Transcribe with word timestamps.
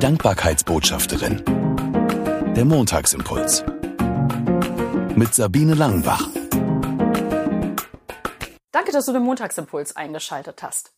Dankbarkeitsbotschafterin. 0.00 1.44
Der 2.56 2.64
Montagsimpuls. 2.64 3.62
Mit 5.14 5.34
Sabine 5.34 5.74
Langenbach. 5.74 6.26
Danke, 8.72 8.92
dass 8.92 9.04
du 9.04 9.12
den 9.12 9.22
Montagsimpuls 9.22 9.96
eingeschaltet 9.96 10.62
hast. 10.62 10.94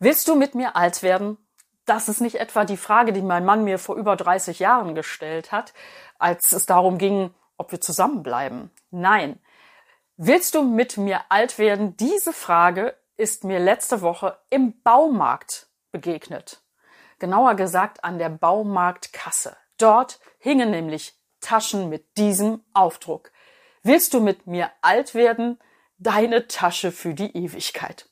Willst 0.00 0.28
du 0.28 0.34
mit 0.34 0.54
mir 0.54 0.76
alt 0.76 1.02
werden? 1.02 1.38
Das 1.86 2.10
ist 2.10 2.20
nicht 2.20 2.34
etwa 2.34 2.66
die 2.66 2.76
Frage, 2.76 3.14
die 3.14 3.22
mein 3.22 3.46
Mann 3.46 3.64
mir 3.64 3.78
vor 3.78 3.96
über 3.96 4.16
30 4.16 4.58
Jahren 4.58 4.94
gestellt 4.94 5.50
hat, 5.50 5.72
als 6.18 6.52
es 6.52 6.66
darum 6.66 6.98
ging, 6.98 7.32
ob 7.56 7.72
wir 7.72 7.80
zusammenbleiben. 7.80 8.70
Nein. 8.90 9.40
Willst 10.18 10.54
du 10.54 10.62
mit 10.62 10.98
mir 10.98 11.22
alt 11.30 11.58
werden? 11.58 11.96
Diese 11.96 12.34
Frage 12.34 12.98
ist 13.16 13.44
mir 13.44 13.58
letzte 13.60 14.02
Woche 14.02 14.36
im 14.50 14.82
Baumarkt 14.82 15.68
begegnet. 15.90 16.61
Genauer 17.22 17.54
gesagt 17.54 18.02
an 18.02 18.18
der 18.18 18.30
Baumarktkasse. 18.30 19.56
Dort 19.78 20.18
hingen 20.40 20.72
nämlich 20.72 21.16
Taschen 21.40 21.88
mit 21.88 22.16
diesem 22.16 22.64
Aufdruck. 22.72 23.30
Willst 23.84 24.12
du 24.12 24.20
mit 24.20 24.48
mir 24.48 24.72
alt 24.80 25.14
werden? 25.14 25.60
Deine 25.98 26.48
Tasche 26.48 26.90
für 26.90 27.14
die 27.14 27.36
Ewigkeit. 27.36 28.08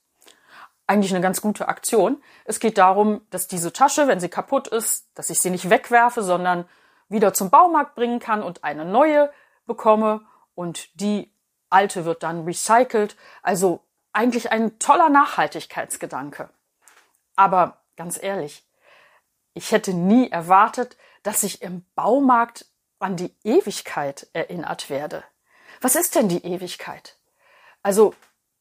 Eigentlich 0.87 1.13
eine 1.13 1.23
ganz 1.23 1.41
gute 1.41 1.67
Aktion. 1.67 2.23
Es 2.45 2.61
geht 2.61 2.79
darum, 2.79 3.23
dass 3.31 3.49
diese 3.49 3.73
Tasche, 3.73 4.07
wenn 4.07 4.21
sie 4.21 4.29
kaputt 4.29 4.69
ist, 4.69 5.11
dass 5.17 5.29
ich 5.29 5.41
sie 5.41 5.51
nicht 5.51 5.71
wegwerfe, 5.71 6.23
sondern 6.23 6.69
wieder 7.09 7.35
zum 7.35 7.51
Baumarkt 7.51 7.97
bringen 7.97 8.21
kann 8.21 8.45
und 8.45 8.63
eine 8.63 8.85
neue 8.85 9.33
bekomme 9.67 10.25
und 10.55 10.89
die 11.01 11.35
alte 11.69 12.05
wird 12.05 12.23
dann 12.23 12.45
recycelt. 12.45 13.17
Also 13.43 13.85
eigentlich 14.13 14.53
ein 14.53 14.79
toller 14.79 15.09
Nachhaltigkeitsgedanke. 15.09 16.49
Aber 17.35 17.83
ganz 17.97 18.23
ehrlich, 18.23 18.65
ich 19.55 19.73
hätte 19.73 19.95
nie 19.95 20.31
erwartet, 20.31 20.97
dass 21.23 21.43
ich 21.43 21.63
im 21.63 21.85
Baumarkt 21.95 22.67
an 22.99 23.17
die 23.17 23.35
Ewigkeit 23.45 24.29
erinnert 24.33 24.91
werde. 24.91 25.25
Was 25.81 25.97
ist 25.97 26.15
denn 26.15 26.29
die 26.29 26.45
Ewigkeit? 26.45 27.17
Also 27.83 28.15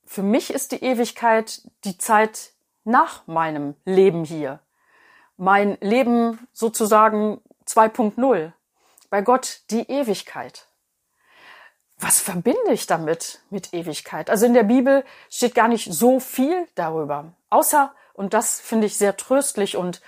für 0.05 0.23
mich 0.23 0.51
ist 0.51 0.71
die 0.71 0.83
Ewigkeit 0.83 1.61
die 1.83 1.97
Zeit 1.97 2.51
nach 2.83 3.27
meinem 3.27 3.75
Leben 3.85 4.23
hier. 4.23 4.59
Mein 5.37 5.77
Leben 5.81 6.47
sozusagen 6.53 7.41
2.0. 7.67 8.51
Bei 9.09 9.21
Gott 9.21 9.61
die 9.69 9.89
Ewigkeit. 9.89 10.67
Was 11.97 12.19
verbinde 12.19 12.71
ich 12.71 12.87
damit 12.87 13.41
mit 13.49 13.73
Ewigkeit? 13.73 14.29
Also 14.29 14.45
in 14.45 14.53
der 14.53 14.63
Bibel 14.63 15.03
steht 15.29 15.53
gar 15.53 15.67
nicht 15.67 15.91
so 15.91 16.19
viel 16.19 16.67
darüber. 16.75 17.33
Außer, 17.49 17.93
und 18.13 18.33
das 18.33 18.59
finde 18.61 18.87
ich 18.87 18.97
sehr 18.97 19.17
tröstlich 19.17 19.75
und 19.75 20.01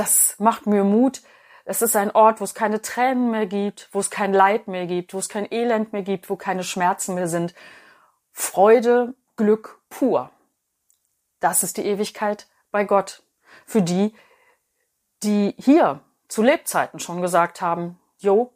das 0.00 0.34
macht 0.38 0.66
mir 0.66 0.82
Mut. 0.82 1.20
Es 1.66 1.82
ist 1.82 1.94
ein 1.94 2.10
Ort, 2.10 2.40
wo 2.40 2.44
es 2.44 2.54
keine 2.54 2.80
Tränen 2.80 3.30
mehr 3.30 3.44
gibt, 3.44 3.90
wo 3.92 4.00
es 4.00 4.08
kein 4.08 4.32
Leid 4.32 4.66
mehr 4.66 4.86
gibt, 4.86 5.12
wo 5.12 5.18
es 5.18 5.28
kein 5.28 5.46
Elend 5.52 5.92
mehr 5.92 6.02
gibt, 6.02 6.30
wo 6.30 6.36
keine 6.36 6.64
Schmerzen 6.64 7.14
mehr 7.14 7.28
sind. 7.28 7.54
Freude, 8.32 9.14
Glück 9.36 9.78
pur. 9.90 10.30
Das 11.38 11.62
ist 11.62 11.76
die 11.76 11.84
Ewigkeit 11.84 12.46
bei 12.70 12.84
Gott. 12.84 13.22
Für 13.66 13.82
die, 13.82 14.14
die 15.22 15.54
hier 15.58 16.00
zu 16.28 16.42
Lebzeiten 16.42 16.98
schon 16.98 17.20
gesagt 17.20 17.60
haben, 17.60 18.00
Jo, 18.18 18.52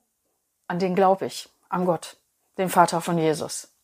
an 0.66 0.78
den 0.78 0.94
glaube 0.94 1.26
ich, 1.26 1.50
an 1.68 1.84
Gott, 1.84 2.16
den 2.56 2.70
Vater 2.70 3.02
von 3.02 3.18
Jesus. 3.18 3.74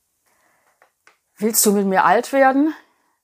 Willst 1.36 1.64
du 1.66 1.72
mit 1.72 1.86
mir 1.86 2.05
alt 2.05 2.33
werden? 2.33 2.75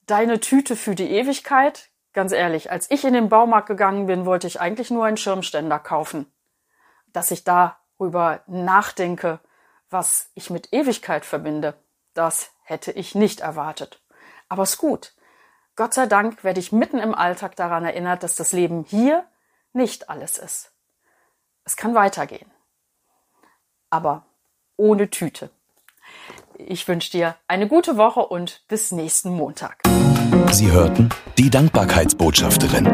Deine 0.07 0.41
Tüte 0.41 0.77
für 0.77 0.95
die 0.95 1.11
Ewigkeit 1.11 1.89
Ganz 2.17 2.33
ehrlich, 2.33 2.71
als 2.71 2.91
ich 2.91 3.05
in 3.05 3.13
den 3.13 3.29
Baumarkt 3.29 3.69
gegangen 3.69 4.07
bin, 4.07 4.25
wollte 4.25 4.47
ich 4.47 4.59
eigentlich 4.59 4.91
nur 4.91 5.05
einen 5.05 5.19
Schirmständer 5.19 5.79
kaufen. 5.79 6.25
Dass 7.13 7.31
ich 7.31 7.45
darüber 7.45 8.41
nachdenke, 8.47 9.39
was 9.91 10.31
ich 10.33 10.49
mit 10.49 10.73
Ewigkeit 10.73 11.27
verbinde, 11.27 11.75
das 12.15 12.53
hätte 12.63 12.91
ich 12.91 13.15
nicht 13.15 13.41
erwartet. 13.41 14.01
Aber 14.49 14.63
ist 14.63 14.79
gut. 14.79 15.13
Gott 15.77 15.93
sei 15.93 16.07
Dank 16.07 16.43
werde 16.43 16.59
ich 16.59 16.73
mitten 16.73 17.01
im 17.01 17.15
Alltag 17.15 17.55
daran 17.55 17.85
erinnert, 17.85 18.23
dass 18.23 18.35
das 18.35 18.53
Leben 18.53 18.85
hier 18.85 19.27
nicht 19.75 20.09
alles 20.09 20.39
ist. 20.39 20.73
Es 21.65 21.77
kann 21.77 21.95
weitergehen. 21.95 22.51
Aber 23.91 24.25
ohne 24.79 25.11
Tüte. 25.11 25.51
Ich 26.55 26.89
wünsche 26.89 27.11
dir 27.11 27.37
eine 27.47 27.69
gute 27.69 27.99
Woche 27.99 28.25
und 28.25 28.67
bis 28.69 28.91
nächsten 28.91 29.37
Montag. 29.37 29.83
Sie 30.57 30.73
hörten 30.73 31.11
die 31.37 31.51
Dankbarkeitsbotschafterin, 31.51 32.89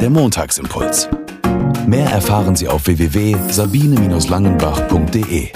der 0.00 0.10
Montagsimpuls. 0.10 1.08
Mehr 1.84 2.08
erfahren 2.08 2.54
Sie 2.54 2.68
auf 2.68 2.86
www.sabine-langenbach.de. 2.86 5.48